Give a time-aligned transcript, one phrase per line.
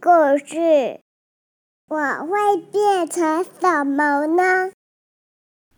[0.00, 1.00] 故事，
[1.88, 4.70] 我会变成什么呢？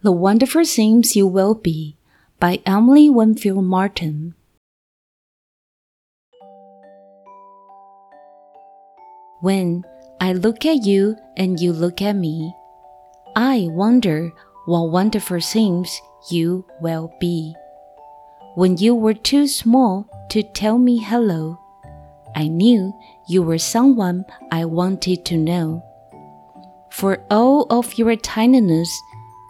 [0.02, 1.96] The Wonderful Things You Will Be
[2.40, 4.34] by Emily Winfield Martin.
[9.40, 9.84] When
[10.18, 12.52] I look at you and you look at me,
[13.34, 14.32] I wonder
[14.66, 16.00] what wonderful things
[16.30, 17.54] you will be.
[18.56, 21.58] When you were too small to tell me hello,
[22.35, 22.93] I knew
[23.27, 25.83] you were someone I wanted to know.
[26.91, 28.89] For all of your tininess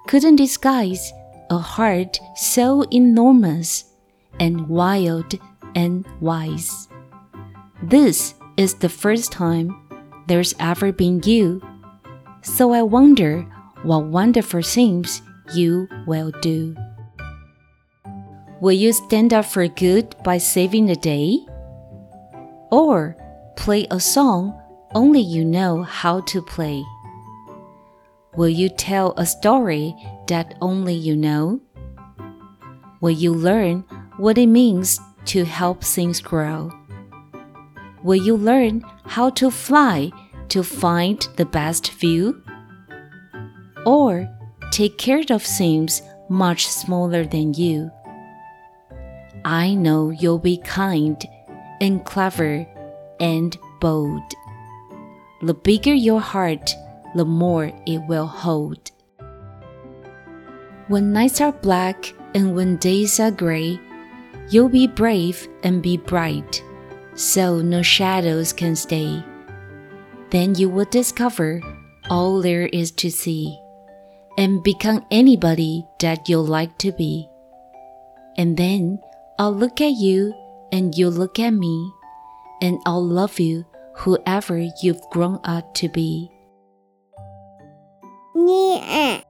[0.07, 1.11] couldn't disguise
[1.49, 3.85] a heart so enormous
[4.39, 5.33] and wild
[5.75, 6.87] and wise.
[7.83, 9.75] This is the first time
[10.27, 11.61] there's ever been you.
[12.41, 13.41] So I wonder
[13.83, 15.21] what wonderful things
[15.53, 16.75] you will do.
[18.61, 21.39] Will you stand up for good by saving the day?
[22.71, 23.15] Or
[23.55, 24.59] play a song
[24.93, 26.83] only you know how to play?
[28.35, 29.95] Will you tell a story
[30.27, 31.61] that only you know?
[33.01, 33.83] Will you learn
[34.17, 36.71] what it means to help things grow?
[38.03, 40.11] Will you learn how to fly
[40.49, 42.41] to find the best view?
[43.85, 44.29] Or
[44.71, 47.91] take care of things much smaller than you?
[49.43, 51.17] I know you'll be kind
[51.81, 52.65] and clever
[53.19, 54.33] and bold.
[55.41, 56.69] The bigger your heart,
[57.15, 58.91] the more it will hold.
[60.87, 63.79] When nights are black and when days are gray,
[64.49, 66.63] you'll be brave and be bright,
[67.15, 69.23] so no shadows can stay.
[70.31, 71.61] Then you will discover
[72.09, 73.57] all there is to see
[74.37, 77.27] and become anybody that you'll like to be.
[78.37, 78.99] And then
[79.37, 80.33] I'll look at you
[80.71, 81.91] and you look at me,
[82.61, 83.65] and I'll love you
[83.97, 86.29] whoever you've grown up to be.
[88.33, 89.25] 你爱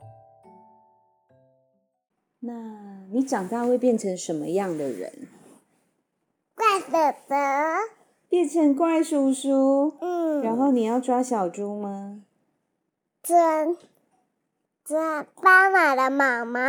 [2.41, 5.27] 那你长大会变成什么样的人？
[6.55, 7.33] 怪叔叔，
[8.29, 9.93] 变成怪叔叔。
[10.01, 12.21] 嗯，然后你要抓小猪吗？
[13.23, 13.35] 抓
[14.83, 16.59] 抓斑马的毛毛，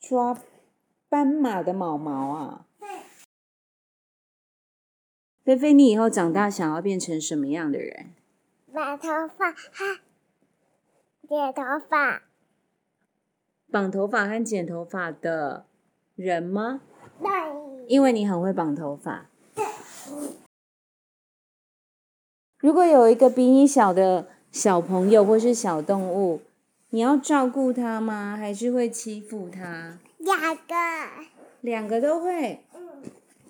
[0.00, 0.38] 抓
[1.08, 2.66] 斑马的毛毛啊？
[5.44, 8.10] 菲菲，你以后长大想要变成什么样的人？
[8.72, 10.00] 绑头发哈，
[11.28, 12.22] 剪头发，
[13.68, 15.66] 绑头发和剪头发的
[16.14, 16.82] 人吗？
[17.20, 17.28] 对，
[17.88, 19.26] 因为你很会绑头发。
[22.58, 26.40] 如果有一个比你小的小朋友或是小动物，
[26.90, 28.36] 你要照顾它吗？
[28.36, 29.98] 还是会欺负它？
[30.18, 30.74] 两个，
[31.60, 32.60] 两个都会。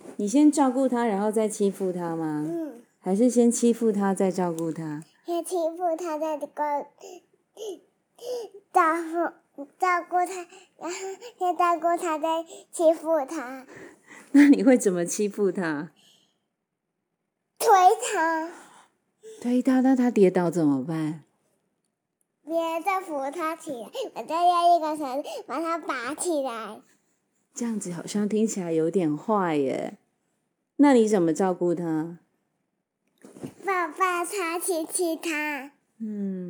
[0.06, 2.44] 嗯你先照顾他，然后再欺负他吗？
[2.46, 5.02] 嗯，还是先欺负他再照顾他？
[5.26, 6.86] 先欺负他，再这个
[8.72, 8.82] 照
[9.56, 10.46] 顾照顾他，
[10.78, 10.96] 然后
[11.38, 13.66] 先照顾他，再欺负他，
[14.32, 15.90] 那你会怎么欺负他？
[17.58, 17.68] 推
[18.12, 18.50] 他，
[19.40, 21.24] 推他，那他跌倒怎么办？
[22.44, 22.54] 别
[22.84, 26.80] 再扶他起来，我再要一个绳子把他拔起来。
[27.54, 29.98] 这样子好像听起来有点坏耶。
[30.76, 32.18] 那你怎么照顾他？
[33.64, 35.70] 抱抱他，亲亲他。
[35.98, 36.41] 嗯，